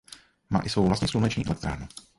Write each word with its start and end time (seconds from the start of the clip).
Má 0.49 0.59
i 0.63 0.69
svou 0.69 0.87
vlastní 0.87 1.07
sluneční 1.07 1.45
elektrárnu. 1.45 1.87